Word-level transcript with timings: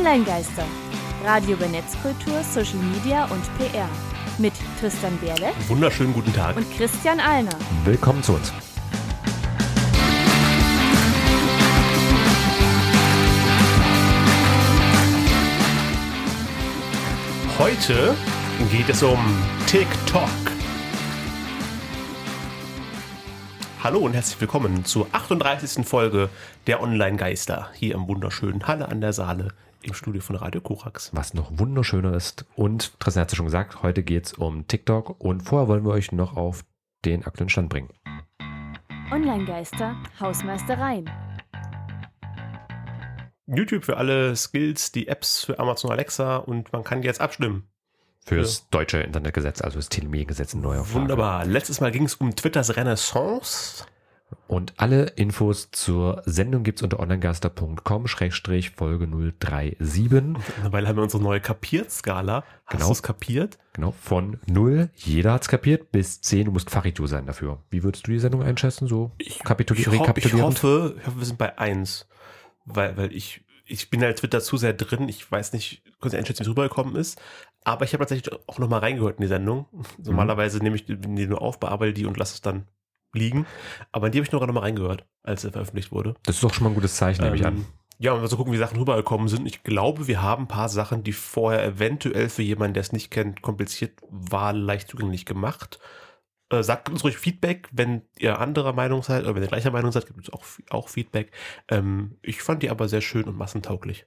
Online-Geister. 0.00 0.64
Radio 1.26 1.56
über 1.56 1.66
Netzkultur, 1.68 2.42
Social 2.42 2.78
Media 2.78 3.26
und 3.26 3.42
PR. 3.58 3.86
Mit 4.38 4.54
Tristan 4.80 5.18
Berle 5.18 5.52
Wunderschönen 5.68 6.14
guten 6.14 6.32
Tag. 6.32 6.56
und 6.56 6.64
Christian 6.74 7.20
Alner. 7.20 7.52
Willkommen 7.84 8.22
zu 8.22 8.32
uns. 8.32 8.50
Heute 17.58 18.16
geht 18.72 18.88
es 18.88 19.02
um 19.02 19.18
TikTok. 19.66 20.30
Hallo 23.84 23.98
und 23.98 24.14
herzlich 24.14 24.40
willkommen 24.40 24.86
zur 24.86 25.08
38. 25.12 25.86
Folge 25.86 26.30
der 26.66 26.82
Online-Geister 26.82 27.68
hier 27.74 27.94
im 27.94 28.08
wunderschönen 28.08 28.66
Halle 28.66 28.88
an 28.88 29.02
der 29.02 29.12
Saale 29.12 29.48
im 29.82 29.94
Studio 29.94 30.20
von 30.20 30.36
Radio 30.36 30.60
Korax. 30.60 31.10
Was 31.14 31.34
noch 31.34 31.58
wunderschöner 31.58 32.14
ist. 32.14 32.44
Und 32.54 32.98
Tristan 33.00 33.22
hat 33.22 33.28
es 33.28 33.32
ja 33.32 33.36
schon 33.36 33.46
gesagt, 33.46 33.82
heute 33.82 34.02
geht 34.02 34.26
es 34.26 34.32
um 34.34 34.66
TikTok. 34.66 35.20
Und 35.20 35.42
vorher 35.42 35.68
wollen 35.68 35.84
wir 35.84 35.92
euch 35.92 36.12
noch 36.12 36.36
auf 36.36 36.64
den 37.04 37.24
aktuellen 37.24 37.48
Stand 37.48 37.68
bringen. 37.68 37.90
Online-Geister, 39.10 39.96
Hausmeistereien. 40.20 41.10
YouTube 43.46 43.84
für 43.84 43.96
alle 43.96 44.36
Skills, 44.36 44.92
die 44.92 45.08
Apps 45.08 45.44
für 45.44 45.58
Amazon 45.58 45.90
Alexa 45.90 46.36
und 46.36 46.72
man 46.72 46.84
kann 46.84 47.02
jetzt 47.02 47.20
abstimmen. 47.20 47.68
Fürs 48.24 48.68
deutsche 48.68 48.98
Internetgesetz, 48.98 49.60
also 49.62 49.78
das 49.78 49.88
Telemediengesetz 49.88 50.54
in 50.54 50.60
neuer 50.60 50.84
Form. 50.84 51.02
Wunderbar. 51.02 51.44
Letztes 51.46 51.80
Mal 51.80 51.90
ging 51.90 52.04
es 52.04 52.14
um 52.14 52.36
Twitters 52.36 52.76
Renaissance. 52.76 53.84
Und 54.46 54.74
alle 54.78 55.04
Infos 55.16 55.70
zur 55.70 56.22
Sendung 56.26 56.62
gibt 56.62 56.80
es 56.80 56.82
unter 56.82 57.00
onlinegeister.com-folge 57.00 59.06
037. 59.06 60.22
Mittlerweile 60.56 60.88
haben 60.88 60.96
wir 60.96 61.02
unsere 61.02 61.22
neue 61.22 61.40
Kapiert-Skala. 61.40 62.44
Hast 62.64 62.72
Genau. 62.72 62.86
du 62.86 62.92
es 62.92 63.02
kapiert? 63.02 63.58
Genau, 63.72 63.92
von 63.92 64.38
0, 64.46 64.90
jeder 64.94 65.32
hat's 65.34 65.48
kapiert, 65.48 65.92
bis 65.92 66.20
10, 66.20 66.46
du 66.46 66.52
musst 66.52 66.70
Fachidioot 66.70 67.08
sein 67.08 67.26
dafür. 67.26 67.58
Wie 67.70 67.82
würdest 67.82 68.06
du 68.06 68.12
die 68.12 68.18
Sendung 68.18 68.42
einschätzen? 68.42 68.88
So 68.88 69.12
kapituli 69.44 69.80
Ich, 69.80 69.88
ho 69.88 69.92
ich, 69.92 70.00
hoffe, 70.00 70.94
ich 70.98 71.06
hoffe, 71.06 71.18
wir 71.18 71.24
sind 71.24 71.38
bei 71.38 71.58
1. 71.58 72.08
Weil, 72.64 72.96
weil 72.96 73.12
ich, 73.14 73.44
ich 73.64 73.90
bin 73.90 74.02
halt 74.02 74.18
Twitter 74.18 74.40
zu 74.40 74.56
sehr 74.56 74.74
drin. 74.74 75.08
Ich 75.08 75.30
weiß 75.30 75.52
nicht, 75.52 75.82
kurz 76.00 76.14
einschätzen, 76.14 76.40
wie 76.40 76.44
es 76.44 76.50
rübergekommen 76.50 76.96
ist. 76.96 77.20
Aber 77.64 77.84
ich 77.84 77.92
habe 77.92 78.02
tatsächlich 78.02 78.32
auch 78.46 78.58
nochmal 78.58 78.80
reingehört 78.80 79.18
in 79.18 79.22
die 79.22 79.28
Sendung. 79.28 79.66
Mhm. 79.72 79.84
Normalerweise 80.04 80.58
nehme 80.58 80.76
ich 80.76 80.86
die 80.86 80.96
nur 80.96 81.42
auf, 81.42 81.60
bearbeite 81.60 81.92
die 81.92 82.06
und 82.06 82.16
lasse 82.16 82.34
es 82.34 82.40
dann 82.40 82.66
liegen. 83.14 83.46
Aber 83.92 84.06
in 84.06 84.12
die 84.12 84.18
habe 84.18 84.26
ich 84.26 84.32
noch 84.32 84.46
nochmal 84.46 84.64
reingehört, 84.64 85.06
als 85.22 85.42
sie 85.42 85.50
veröffentlicht 85.50 85.92
wurde. 85.92 86.14
Das 86.24 86.36
ist 86.36 86.44
doch 86.44 86.54
schon 86.54 86.64
mal 86.64 86.70
ein 86.70 86.74
gutes 86.74 86.96
Zeichen, 86.96 87.22
nehme 87.22 87.36
ich 87.36 87.46
an. 87.46 87.56
Ähm, 87.56 87.66
Ja, 87.98 88.12
und 88.12 88.20
mal 88.20 88.28
so 88.28 88.36
gucken, 88.36 88.52
wie 88.52 88.58
Sachen 88.58 88.78
rübergekommen 88.78 89.28
sind. 89.28 89.46
Ich 89.46 89.62
glaube, 89.62 90.06
wir 90.06 90.22
haben 90.22 90.44
ein 90.44 90.48
paar 90.48 90.68
Sachen, 90.68 91.02
die 91.04 91.12
vorher 91.12 91.64
eventuell 91.64 92.28
für 92.28 92.42
jemanden, 92.42 92.74
der 92.74 92.82
es 92.82 92.92
nicht 92.92 93.10
kennt, 93.10 93.42
kompliziert 93.42 93.98
war, 94.08 94.52
leicht 94.52 94.88
zugänglich 94.88 95.26
gemacht. 95.26 95.78
Äh, 96.50 96.62
sagt 96.62 96.88
uns 96.88 97.04
ruhig 97.04 97.16
Feedback, 97.16 97.68
wenn 97.70 98.02
ihr 98.18 98.40
anderer 98.40 98.72
Meinung 98.72 99.02
seid 99.02 99.22
oder 99.22 99.34
wenn 99.34 99.42
ihr 99.42 99.48
gleicher 99.48 99.70
Meinung 99.70 99.92
seid, 99.92 100.06
gibt 100.06 100.18
es 100.20 100.32
auch, 100.32 100.44
auch 100.70 100.88
Feedback. 100.88 101.30
Ähm, 101.68 102.16
ich 102.22 102.42
fand 102.42 102.62
die 102.62 102.70
aber 102.70 102.88
sehr 102.88 103.00
schön 103.02 103.24
und 103.24 103.36
massentauglich. 103.36 104.06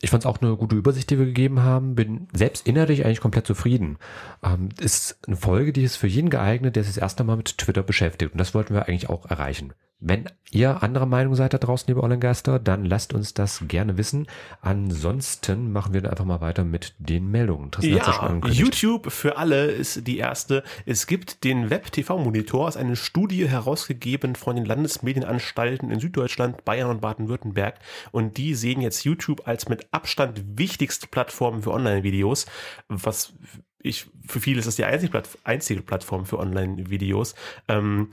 Ich 0.00 0.10
fand 0.10 0.22
es 0.22 0.26
auch 0.26 0.40
eine 0.40 0.56
gute 0.56 0.76
Übersicht, 0.76 1.10
die 1.10 1.18
wir 1.18 1.26
gegeben 1.26 1.62
haben. 1.62 1.94
Bin 1.94 2.28
selbst 2.32 2.66
innerlich 2.66 3.04
eigentlich 3.04 3.20
komplett 3.20 3.46
zufrieden. 3.46 3.98
Ähm, 4.44 4.68
ist 4.80 5.18
eine 5.26 5.36
Folge, 5.36 5.72
die 5.72 5.82
ist 5.82 5.96
für 5.96 6.06
jeden 6.06 6.30
geeignet, 6.30 6.76
der 6.76 6.84
sich 6.84 6.94
das 6.94 7.02
erste 7.02 7.24
Mal 7.24 7.36
mit 7.36 7.58
Twitter 7.58 7.82
beschäftigt. 7.82 8.32
Und 8.32 8.38
das 8.38 8.54
wollten 8.54 8.74
wir 8.74 8.86
eigentlich 8.86 9.08
auch 9.08 9.26
erreichen. 9.26 9.72
Wenn 10.00 10.26
ihr 10.52 10.84
anderer 10.84 11.06
Meinung 11.06 11.34
seid 11.34 11.54
da 11.54 11.58
draußen, 11.58 11.88
liebe 11.88 12.04
Online-Geister, 12.04 12.60
dann 12.60 12.84
lasst 12.84 13.14
uns 13.14 13.34
das 13.34 13.64
gerne 13.66 13.98
wissen. 13.98 14.28
Ansonsten 14.60 15.72
machen 15.72 15.92
wir 15.92 16.00
dann 16.00 16.12
einfach 16.12 16.24
mal 16.24 16.40
weiter 16.40 16.62
mit 16.62 16.94
den 17.00 17.28
Meldungen. 17.28 17.72
Tristan 17.72 18.40
ja. 18.44 18.48
YouTube 18.48 19.10
für 19.10 19.38
alle 19.38 19.66
ist 19.66 20.06
die 20.06 20.18
erste. 20.18 20.62
Es 20.86 21.08
gibt 21.08 21.42
den 21.42 21.68
Web-TV-Monitor, 21.68 22.68
ist 22.68 22.76
eine 22.76 22.94
Studie 22.94 23.48
herausgegeben 23.48 24.36
von 24.36 24.54
den 24.54 24.66
Landesmedienanstalten 24.66 25.90
in 25.90 25.98
Süddeutschland, 25.98 26.64
Bayern 26.64 26.90
und 26.90 27.00
Baden-Württemberg. 27.00 27.74
Und 28.12 28.36
die 28.36 28.54
sehen 28.54 28.80
jetzt 28.80 29.02
YouTube 29.02 29.48
als 29.48 29.68
mit 29.68 29.87
Abstand 29.90 30.42
wichtigste 30.58 31.06
Plattform 31.06 31.62
für 31.62 31.72
Online-Videos, 31.72 32.46
was 32.88 33.34
ich, 33.80 34.06
für 34.26 34.40
viele 34.40 34.58
ist 34.58 34.66
das 34.66 34.76
die 34.76 34.84
einzige, 34.84 35.10
Platt, 35.10 35.28
einzige 35.44 35.82
Plattform 35.82 36.26
für 36.26 36.38
Online-Videos. 36.38 37.34
Ähm, 37.68 38.08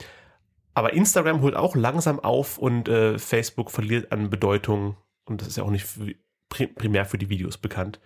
aber 0.74 0.92
Instagram 0.92 1.40
holt 1.40 1.56
auch 1.56 1.74
langsam 1.74 2.20
auf 2.20 2.58
und 2.58 2.88
äh, 2.88 3.18
Facebook 3.18 3.70
verliert 3.70 4.12
an 4.12 4.30
Bedeutung. 4.30 4.96
Und 5.24 5.40
das 5.40 5.48
ist 5.48 5.56
ja 5.56 5.64
auch 5.64 5.70
nicht 5.70 5.84
für, 5.86 6.14
pri- 6.52 6.72
primär 6.74 7.04
für 7.04 7.18
die 7.18 7.28
Videos 7.30 7.58
bekannt. 7.58 7.98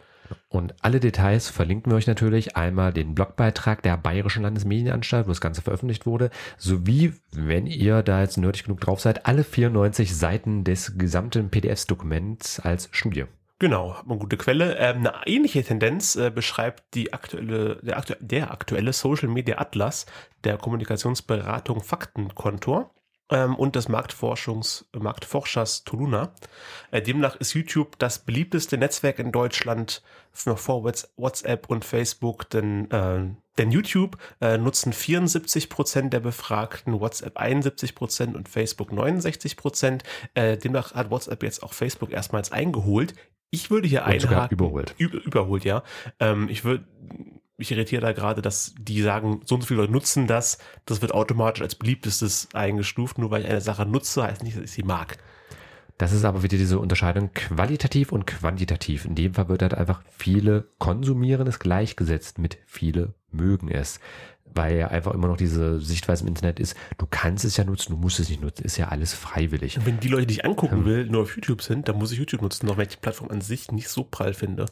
Und 0.48 0.76
alle 0.82 1.00
Details 1.00 1.48
verlinken 1.48 1.90
wir 1.90 1.96
euch 1.96 2.06
natürlich. 2.06 2.56
Einmal 2.56 2.92
den 2.92 3.16
Blogbeitrag 3.16 3.82
der 3.82 3.96
Bayerischen 3.96 4.44
Landesmedienanstalt, 4.44 5.26
wo 5.26 5.30
das 5.30 5.40
Ganze 5.40 5.60
veröffentlicht 5.60 6.06
wurde, 6.06 6.30
sowie, 6.56 7.14
wenn 7.32 7.66
ihr 7.66 8.02
da 8.04 8.20
jetzt 8.20 8.38
nerdig 8.38 8.64
genug 8.64 8.80
drauf 8.80 9.00
seid, 9.00 9.26
alle 9.26 9.42
94 9.42 10.16
Seiten 10.16 10.62
des 10.62 10.96
gesamten 10.96 11.50
PDF-Dokuments 11.50 12.60
als 12.60 12.88
Studie. 12.92 13.24
Genau, 13.60 13.94
hat 13.94 14.06
man 14.06 14.18
gute 14.18 14.38
Quelle. 14.38 14.78
Ähm, 14.78 15.06
eine 15.06 15.26
ähnliche 15.26 15.62
Tendenz 15.62 16.16
äh, 16.16 16.30
beschreibt 16.30 16.94
die 16.94 17.12
aktuelle, 17.12 17.76
der, 17.82 17.98
aktu 17.98 18.14
der 18.18 18.50
aktuelle 18.50 18.94
Social 18.94 19.28
Media 19.28 19.58
Atlas 19.58 20.06
der 20.44 20.56
Kommunikationsberatung 20.56 21.82
Faktenkontor 21.82 22.90
ähm, 23.30 23.54
und 23.56 23.76
des 23.76 23.90
Marktforschungs, 23.90 24.86
Marktforschers 24.98 25.84
Toluna. 25.84 26.32
Äh, 26.90 27.02
demnach 27.02 27.36
ist 27.36 27.52
YouTube 27.52 27.98
das 27.98 28.20
beliebteste 28.20 28.78
Netzwerk 28.78 29.18
in 29.18 29.30
Deutschland 29.30 30.02
noch 30.46 30.58
vor 30.58 30.84
Whats- 30.84 31.12
WhatsApp 31.16 31.68
und 31.68 31.84
Facebook, 31.84 32.48
denn, 32.50 32.90
äh, 32.90 33.28
denn 33.58 33.70
YouTube 33.70 34.16
äh, 34.40 34.58
nutzen 34.58 34.92
74 34.92 35.68
Prozent 35.68 36.12
der 36.12 36.20
Befragten, 36.20 37.00
WhatsApp 37.00 37.36
71 37.36 37.94
Prozent 37.94 38.36
und 38.36 38.48
Facebook 38.48 38.92
69 38.92 39.56
Prozent. 39.56 40.02
Äh, 40.34 40.56
demnach 40.56 40.94
hat 40.94 41.10
WhatsApp 41.10 41.42
jetzt 41.42 41.62
auch 41.62 41.72
Facebook 41.72 42.10
erstmals 42.10 42.52
eingeholt. 42.52 43.14
Ich 43.50 43.70
würde 43.70 43.88
hier 43.88 44.04
einhaken. 44.04 44.54
überholt. 44.54 44.94
Über, 44.98 45.22
überholt, 45.24 45.64
ja. 45.64 45.82
Ähm, 46.20 46.48
ich 46.48 46.64
würde, 46.64 46.84
mich 47.56 47.72
irritiert 47.72 48.02
da 48.02 48.12
gerade, 48.12 48.42
dass 48.42 48.74
die 48.78 49.02
sagen, 49.02 49.42
so 49.44 49.56
und 49.56 49.62
so 49.62 49.66
viele 49.66 49.80
Leute 49.80 49.92
nutzen 49.92 50.26
das. 50.26 50.58
Das 50.86 51.02
wird 51.02 51.12
automatisch 51.12 51.62
als 51.62 51.74
beliebtestes 51.74 52.48
eingestuft. 52.54 53.18
Nur 53.18 53.30
weil 53.30 53.42
ich 53.42 53.48
eine 53.48 53.60
Sache 53.60 53.86
nutze, 53.86 54.22
heißt 54.22 54.42
nicht, 54.42 54.56
dass 54.56 54.64
ich 54.64 54.70
sie 54.72 54.82
mag. 54.82 55.18
Das 55.98 56.12
ist 56.12 56.24
aber 56.24 56.42
wieder 56.42 56.56
diese 56.56 56.78
Unterscheidung 56.78 57.34
qualitativ 57.34 58.10
und 58.10 58.26
quantitativ. 58.26 59.04
In 59.04 59.14
dem 59.14 59.34
Fall 59.34 59.48
wird 59.48 59.60
halt 59.60 59.74
einfach 59.74 60.02
viele 60.16 60.68
konsumieren 60.78 61.46
es 61.46 61.58
gleichgesetzt 61.58 62.38
mit 62.38 62.56
viele 62.64 63.12
mögen 63.30 63.68
es. 63.68 64.00
Weil 64.54 64.76
ja 64.78 64.88
einfach 64.88 65.14
immer 65.14 65.28
noch 65.28 65.36
diese 65.36 65.80
Sichtweise 65.80 66.22
im 66.24 66.28
Internet 66.28 66.58
ist, 66.58 66.76
du 66.98 67.06
kannst 67.08 67.44
es 67.44 67.56
ja 67.56 67.64
nutzen, 67.64 67.92
du 67.92 67.96
musst 67.98 68.18
es 68.18 68.28
nicht 68.28 68.42
nutzen, 68.42 68.64
ist 68.64 68.76
ja 68.78 68.88
alles 68.88 69.14
freiwillig. 69.14 69.78
Und 69.78 69.86
wenn 69.86 70.00
die 70.00 70.08
Leute, 70.08 70.26
die 70.26 70.34
ich 70.34 70.44
angucken 70.44 70.78
Hm. 70.78 70.84
will, 70.84 71.06
nur 71.06 71.22
auf 71.22 71.36
YouTube 71.36 71.62
sind, 71.62 71.88
dann 71.88 71.96
muss 71.96 72.10
ich 72.12 72.18
YouTube 72.18 72.42
nutzen, 72.42 72.68
auch 72.68 72.76
wenn 72.76 72.82
ich 72.88 72.94
die 72.96 73.00
Plattform 73.00 73.30
an 73.30 73.40
sich 73.40 73.70
nicht 73.70 73.88
so 73.88 74.02
prall 74.04 74.34
finde. 74.34 74.66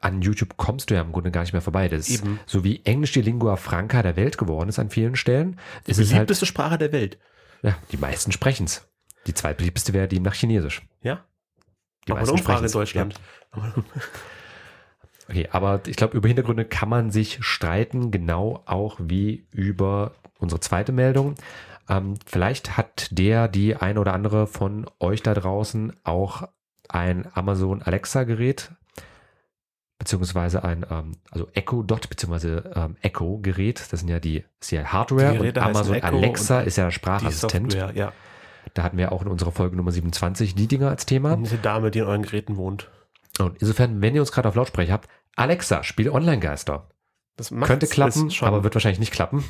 An 0.00 0.20
YouTube 0.22 0.56
kommst 0.56 0.90
du 0.90 0.94
ja 0.94 1.02
im 1.02 1.12
Grunde 1.12 1.30
gar 1.30 1.42
nicht 1.42 1.52
mehr 1.52 1.62
vorbei. 1.62 1.88
Das 1.88 2.08
ist 2.08 2.22
Eben. 2.24 2.40
so 2.46 2.64
wie 2.64 2.80
Englisch 2.84 3.12
die 3.12 3.22
Lingua 3.22 3.56
franca 3.56 4.02
der 4.02 4.16
Welt 4.16 4.36
geworden 4.38 4.68
ist 4.68 4.78
an 4.78 4.90
vielen 4.90 5.14
Stellen. 5.14 5.60
Die 5.86 5.92
Es 5.92 5.98
halt, 5.98 6.08
beliebteste 6.10 6.46
Sprache 6.46 6.78
der 6.78 6.90
Welt. 6.92 7.18
ja, 7.62 7.76
die 7.92 7.98
meisten 7.98 8.32
sprechen's. 8.32 8.88
Die 9.28 9.34
zweitbeliebteste 9.34 9.92
wäre 9.92 10.08
die 10.08 10.18
nach 10.18 10.34
Chinesisch. 10.34 10.82
Ja? 11.02 11.24
Die 12.08 12.12
Machen 12.12 12.22
wir 12.22 12.28
eine 12.28 12.32
Umfrage 12.32 12.66
in. 12.66 12.72
Deutschland. 12.72 13.14
Okay, 15.28 15.48
aber 15.50 15.80
ich 15.86 15.96
glaube, 15.96 16.16
über 16.16 16.28
Hintergründe 16.28 16.64
kann 16.64 16.88
man 16.88 17.10
sich 17.10 17.38
streiten, 17.40 18.10
genau 18.10 18.62
auch 18.66 18.96
wie 19.00 19.46
über 19.50 20.12
unsere 20.38 20.60
zweite 20.60 20.92
Meldung. 20.92 21.34
Ähm, 21.88 22.14
vielleicht 22.26 22.76
hat 22.76 23.08
der, 23.10 23.48
die 23.48 23.76
eine 23.76 24.00
oder 24.00 24.14
andere 24.14 24.46
von 24.46 24.86
euch 24.98 25.22
da 25.22 25.34
draußen 25.34 25.92
auch 26.04 26.48
ein 26.88 27.26
Amazon 27.34 27.82
Alexa 27.82 28.24
Gerät, 28.24 28.72
beziehungsweise 29.98 30.64
ein, 30.64 30.84
ähm, 30.90 31.12
also 31.30 31.48
Echo 31.54 31.82
Dot, 31.82 32.08
beziehungsweise 32.08 32.72
ähm, 32.74 32.96
Echo 33.02 33.38
Gerät. 33.38 33.92
Das 33.92 34.00
sind 34.00 34.08
ja 34.08 34.20
die, 34.20 34.44
ist 34.60 34.72
ja 34.72 34.84
Hardware 34.84 35.40
und 35.40 35.58
Amazon 35.58 35.94
Echo 35.96 36.16
Alexa 36.16 36.60
und 36.60 36.66
ist 36.66 36.76
ja 36.76 36.84
der 36.84 36.90
Sprachassistent. 36.90 37.72
Software, 37.72 37.92
ja. 37.94 38.12
Da 38.74 38.82
hatten 38.84 38.96
wir 38.96 39.12
auch 39.12 39.22
in 39.22 39.28
unserer 39.28 39.52
Folge 39.52 39.76
Nummer 39.76 39.92
27 39.92 40.54
die 40.54 40.66
Dinger 40.66 40.88
als 40.88 41.04
Thema. 41.04 41.36
Diese 41.36 41.58
Dame, 41.58 41.90
die 41.90 41.98
in 42.00 42.06
euren 42.06 42.22
Geräten 42.22 42.56
wohnt. 42.56 42.90
Und 43.38 43.58
insofern, 43.60 44.00
wenn 44.02 44.14
ihr 44.14 44.20
uns 44.20 44.32
gerade 44.32 44.48
auf 44.48 44.54
Lautsprecher 44.54 44.92
habt, 44.92 45.08
Alexa, 45.36 45.82
spiel 45.82 46.10
Online-Geister. 46.10 46.88
Das 47.36 47.48
Könnte 47.48 47.86
klappen, 47.86 48.30
aber 48.42 48.62
wird 48.62 48.74
wahrscheinlich 48.74 49.00
nicht 49.00 49.12
klappen. 49.12 49.44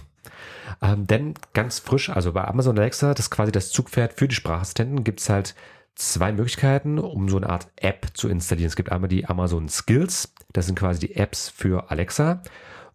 Ähm, 0.81 1.07
denn 1.07 1.35
ganz 1.53 1.81
frisch, 1.81 2.11
also 2.11 2.33
bei 2.33 2.47
Amazon 2.47 2.79
Alexa, 2.79 3.13
das 3.13 3.27
ist 3.27 3.31
quasi 3.31 3.51
das 3.51 3.71
Zugpferd 3.71 4.15
für 4.15 4.29
die 4.29 4.35
Sprachassistenten, 4.37 5.03
gibt's 5.03 5.29
halt 5.29 5.55
zwei 5.95 6.33
Möglichkeiten, 6.33 6.99
um 6.99 7.29
so 7.29 7.37
eine 7.37 7.51
Art 7.51 7.69
App 7.77 8.09
zu 8.15 8.29
installieren. 8.29 8.69
Es 8.69 8.77
gibt 8.77 8.93
einmal 8.93 9.09
die 9.09 9.27
Amazon 9.27 9.69
Skills, 9.69 10.33
das 10.53 10.67
sind 10.67 10.79
quasi 10.79 11.01
die 11.01 11.17
Apps 11.17 11.49
für 11.49 11.91
Alexa. 11.91 12.43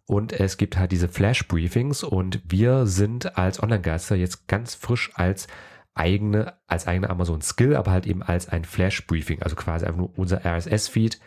Und 0.06 0.32
es 0.32 0.56
gibt 0.56 0.78
halt 0.78 0.90
diese 0.90 1.08
Flash-Briefings 1.08 2.02
und 2.02 2.40
wir 2.42 2.86
sind 2.86 3.36
als 3.36 3.62
Online-Geister 3.62 4.16
jetzt 4.16 4.48
ganz 4.48 4.74
frisch 4.74 5.10
als 5.14 5.48
eigene, 5.98 6.54
als 6.66 6.86
eigene 6.86 7.10
Amazon 7.10 7.42
Skill, 7.42 7.76
aber 7.76 7.90
halt 7.90 8.06
eben 8.06 8.22
als 8.22 8.48
ein 8.48 8.64
Flash 8.64 9.06
Briefing, 9.06 9.42
also 9.42 9.56
quasi 9.56 9.84
einfach 9.84 9.98
nur 9.98 10.18
unser 10.18 10.44
RSS-Feed 10.44 11.20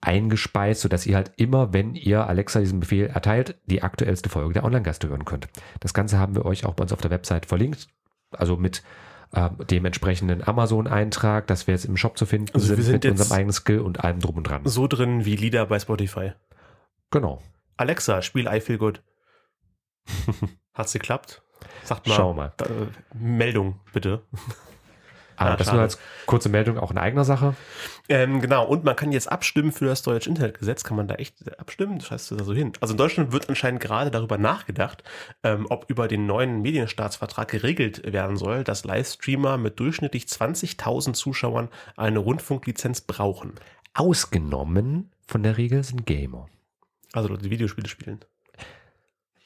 eingespeist, 0.00 0.82
sodass 0.82 1.06
ihr 1.06 1.16
halt 1.16 1.32
immer, 1.36 1.72
wenn 1.72 1.94
ihr 1.94 2.26
Alexa 2.26 2.60
diesen 2.60 2.80
Befehl 2.80 3.06
erteilt, 3.06 3.60
die 3.66 3.82
aktuellste 3.82 4.28
Folge 4.28 4.54
der 4.54 4.64
Online-Gaste 4.64 5.08
hören 5.08 5.24
könnt. 5.24 5.48
Das 5.80 5.92
Ganze 5.92 6.18
haben 6.18 6.34
wir 6.34 6.44
euch 6.44 6.64
auch 6.64 6.74
bei 6.74 6.82
uns 6.82 6.92
auf 6.92 7.00
der 7.00 7.10
Website 7.10 7.46
verlinkt, 7.46 7.88
also 8.30 8.56
mit 8.56 8.82
äh, 9.32 9.50
dem 9.66 9.84
entsprechenden 9.84 10.46
Amazon-Eintrag, 10.46 11.46
dass 11.46 11.66
wir 11.66 11.74
jetzt 11.74 11.84
im 11.84 11.96
Shop 11.96 12.16
zu 12.16 12.26
finden 12.26 12.54
Also 12.54 12.68
wir 12.68 12.76
sind, 12.76 13.02
sind 13.02 13.04
mit 13.04 13.10
unserem 13.12 13.32
eigenen 13.32 13.52
Skill 13.52 13.80
und 13.80 14.04
allem 14.04 14.20
drum 14.20 14.36
und 14.36 14.44
dran. 14.44 14.62
So 14.64 14.86
drin 14.86 15.24
wie 15.24 15.36
Lieder 15.36 15.66
bei 15.66 15.78
Spotify. 15.78 16.32
Genau. 17.10 17.42
Alexa, 17.76 18.22
spiel 18.22 18.46
I 18.46 18.60
Feel 18.60 18.78
Good. 18.78 19.02
Hat's 20.74 20.92
geklappt? 20.92 21.42
Sagt 21.84 22.06
mal. 22.06 22.14
Schau 22.14 22.34
mal. 22.34 22.52
Äh, 22.60 22.86
Meldung, 23.14 23.80
bitte. 23.92 24.22
Ah, 25.38 25.56
das 25.56 25.66
schade. 25.68 25.76
nur 25.76 25.84
als 25.84 25.98
kurze 26.26 26.48
Meldung 26.48 26.78
auch 26.78 26.90
in 26.90 26.98
eigener 26.98 27.24
Sache. 27.24 27.54
Ähm, 28.08 28.40
genau, 28.40 28.66
und 28.66 28.82
man 28.82 28.96
kann 28.96 29.12
jetzt 29.12 29.30
abstimmen 29.30 29.70
für 29.70 29.86
das 29.86 30.02
deutsche 30.02 30.28
Internetgesetz. 30.28 30.82
Kann 30.82 30.96
man 30.96 31.06
da 31.06 31.14
echt 31.14 31.56
abstimmen? 31.60 32.00
Das 32.00 32.10
heißt 32.10 32.32
da 32.32 32.42
so 32.42 32.52
hin. 32.52 32.72
Also 32.80 32.94
in 32.94 32.98
Deutschland 32.98 33.30
wird 33.30 33.48
anscheinend 33.48 33.80
gerade 33.80 34.10
darüber 34.10 34.36
nachgedacht, 34.36 35.04
ähm, 35.44 35.66
ob 35.70 35.88
über 35.88 36.08
den 36.08 36.26
neuen 36.26 36.60
Medienstaatsvertrag 36.60 37.48
geregelt 37.48 38.12
werden 38.12 38.36
soll, 38.36 38.64
dass 38.64 38.84
Livestreamer 38.84 39.58
mit 39.58 39.78
durchschnittlich 39.78 40.24
20.000 40.24 41.12
Zuschauern 41.12 41.68
eine 41.96 42.18
Rundfunklizenz 42.18 43.02
brauchen. 43.02 43.54
Ausgenommen 43.94 45.12
von 45.26 45.44
der 45.44 45.56
Regel 45.56 45.84
sind 45.84 46.04
Gamer. 46.04 46.48
Also 47.12 47.28
Leute, 47.28 47.44
die 47.44 47.50
Videospiele 47.50 47.88
spielen. 47.88 48.24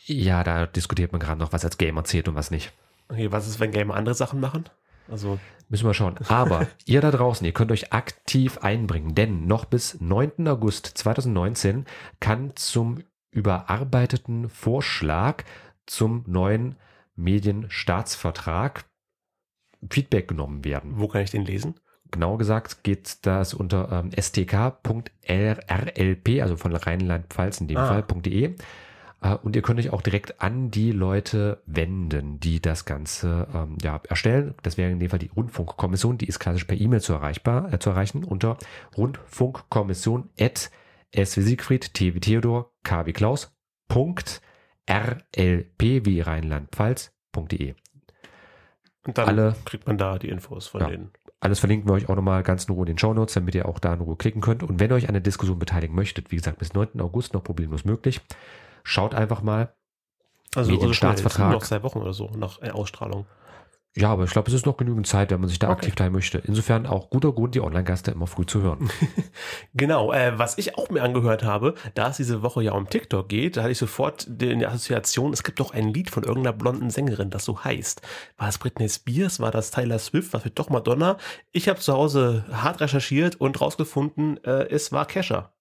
Ja, 0.07 0.43
da 0.45 0.67
diskutiert 0.67 1.13
man 1.13 1.21
gerade 1.21 1.39
noch, 1.39 1.53
was 1.53 1.65
als 1.65 1.79
Gamer 1.79 2.05
zählt 2.05 2.29
und 2.29 2.35
was 2.35 2.51
nicht. 2.51 2.73
Okay, 3.09 3.31
was 3.31 3.47
ist, 3.47 3.61
wenn 3.61 3.71
Gamer 3.73 3.95
andere 3.95 4.15
Sachen 4.15 4.41
machen? 4.41 4.65
Also, 5.11 5.39
Müssen 5.69 5.87
wir 5.87 5.95
schauen. 5.95 6.17
Aber 6.29 6.67
ihr 6.87 7.01
da 7.01 7.11
draußen, 7.11 7.45
ihr 7.47 7.53
könnt 7.53 7.73
euch 7.73 7.93
aktiv 7.93 8.59
einbringen, 8.59 9.15
denn 9.15 9.47
noch 9.47 9.65
bis 9.65 10.01
9. 10.01 10.47
August 10.49 10.87
2019 10.87 11.87
kann 12.21 12.53
zum 12.57 13.03
überarbeiteten 13.31 14.49
Vorschlag 14.49 15.45
zum 15.87 16.25
neuen 16.27 16.77
Medienstaatsvertrag 17.17 18.85
Feedback 19.91 20.29
genommen 20.29 20.65
werden. 20.65 20.93
wo 20.99 21.09
kann 21.09 21.23
ich 21.23 21.31
den 21.31 21.45
lesen? 21.45 21.75
Genau 22.11 22.37
gesagt 22.37 22.85
geht 22.85 23.25
das 23.27 23.55
unter 23.55 23.91
ähm, 23.91 24.11
stk.rlp, 24.17 24.83
also 26.43 26.57
von 26.57 26.77
Rheinland-Pfalz 26.77 27.61
in 27.61 27.69
dem 27.69 27.79
Ah. 27.79 27.87
Fall.de. 27.89 28.55
Äh, 29.23 29.37
und 29.37 29.57
ihr 29.57 29.63
könnt 29.63 29.79
euch 29.81 29.91
auch 29.91 30.03
direkt 30.03 30.41
an 30.43 30.71
die 30.71 30.91
Leute 30.93 31.63
wenden, 31.67 32.41
die 32.41 32.61
das 32.61 32.85
Ganze 32.85 33.47
ähm, 33.55 33.79
ja, 33.83 34.01
erstellen. 34.09 34.55
Das 34.63 34.77
wäre 34.77 34.91
in 34.91 34.99
dem 35.01 35.09
Fall 35.11 35.19
die 35.19 35.31
Rundfunkkommission, 35.35 36.19
die 36.19 36.27
ist 36.27 36.39
klassisch 36.41 36.65
per 36.65 36.79
E-Mail 36.79 37.01
zu, 37.01 37.13
erreichbar, 37.13 37.73
äh, 37.73 37.79
zu 37.79 37.91
erreichen 37.91 38.25
unter 38.25 38.59
rundfunkkommission 38.97 40.29
at 40.39 40.71
s 41.13 41.37
wie 41.37 41.43
Siegfried, 41.43 41.95
t 41.95 42.15
wie 42.15 42.21
Theodor, 42.21 42.73
k 42.85 43.07
wie 43.07 43.13
Klaus, 43.13 43.55
Punkt, 43.89 44.41
rlp 44.91 45.81
wie 46.07 46.21
Rheinland-Pfalz.de. 46.21 47.75
Und 49.07 49.19
dann 49.19 49.29
Alle- 49.29 49.57
kriegt 49.65 49.87
man 49.87 49.99
da 49.99 50.19
die 50.19 50.29
Infos 50.29 50.69
von 50.69 50.81
Ja. 50.81 50.89
denen. 50.89 51.11
Alles 51.41 51.59
verlinken 51.59 51.89
wir 51.89 51.95
euch 51.95 52.09
auch 52.09 52.15
nochmal 52.15 52.45
ganz 52.45 52.67
in 52.67 52.75
Ruhe 52.75 52.85
in 52.85 52.93
den 52.93 52.99
Shownotes, 52.99 53.35
damit 53.35 53.55
ihr 53.57 53.67
auch 53.69 53.81
da 53.81 53.93
in 53.95 54.01
Ruhe 54.01 54.15
klicken 54.17 54.41
könnt. 54.41 54.63
Und 54.63 54.79
wenn 54.79 54.93
ihr 54.93 54.95
euch 54.95 55.09
an 55.09 55.15
der 55.15 55.21
Diskussion 55.21 55.59
beteiligen 55.59 55.95
möchtet, 55.95 56.31
wie 56.31 56.37
gesagt, 56.37 56.59
bis 56.59 56.73
9. 56.73 57.01
August 57.01 57.35
noch 57.35 57.43
problemlos 57.43 57.85
möglich, 57.85 58.21
schaut 58.85 59.15
einfach 59.15 59.43
mal. 59.43 59.75
Also, 60.55 60.73
Medienstaatsvertrag. 60.73 61.47
also 61.47 61.59
noch 61.59 61.63
zwei 61.65 61.83
Wochen 61.83 61.99
oder 61.99 62.13
so 62.13 62.31
nach 62.37 62.61
äh, 62.61 62.71
Ausstrahlung. 62.71 63.27
Ja, 63.95 64.11
aber 64.11 64.25
ich 64.25 64.31
glaube, 64.31 64.49
es 64.49 64.55
ist 64.55 64.65
noch 64.65 64.79
genügend 64.79 65.07
Zeit, 65.07 65.31
wenn 65.31 65.41
man 65.41 65.51
sich 65.51 65.59
da 65.59 65.67
Okay. 65.69 65.77
aktiv 65.77 65.95
teilen 65.95 66.15
möchte. 66.15 66.39
Insofern 66.39 66.87
auch 66.87 67.11
guter 67.11 67.31
Grund, 67.33 67.55
die 67.55 67.61
Online-Gaste 67.61 68.11
immer 68.11 68.27
früh 68.27 68.47
zu 68.47 68.63
hören. 68.63 68.91
Genau, 69.75 70.13
äh, 70.13 70.39
was 70.39 70.57
ich 70.59 70.77
auch 70.79 70.89
mir 70.91 71.03
angehört 71.03 71.43
habe, 71.45 71.75
da 71.95 72.09
es 72.09 72.17
diese 72.19 72.43
Woche 72.43 72.63
ja 72.63 72.73
um 72.73 72.89
TikTok 72.89 73.29
geht, 73.29 73.57
da 73.57 73.63
hatte 73.63 73.73
ich 73.73 73.79
sofort 73.79 74.27
die, 74.29 74.57
die 74.57 74.67
Assoziation, 74.67 75.33
es 75.33 75.43
gibt 75.43 75.61
doch 75.61 75.73
ein 75.73 75.89
Lied 75.93 76.11
von 76.11 76.23
irgendeiner 76.23 76.57
blonden 76.57 76.91
Sängerin, 76.91 77.31
das 77.31 77.45
so 77.45 77.65
heißt. 77.65 78.01
War 78.39 78.49
es 78.49 78.59
Britney 78.59 78.89
Spears, 78.89 79.41
war 79.41 79.51
das 79.51 79.71
Tyler 79.71 79.99
Swift, 79.99 80.33
war 80.33 80.45
es 80.45 80.53
doch 80.55 80.71
Madonna? 80.71 81.17
Ich 81.53 81.69
habe 81.69 81.81
zu 81.81 81.93
Hause 81.93 82.45
hart 82.51 82.81
recherchiert 82.81 83.41
und 83.41 83.61
rausgefunden, 83.61 84.43
äh, 84.45 84.69
es 84.71 84.93
war 84.93 85.05
Kesha. 85.07 85.53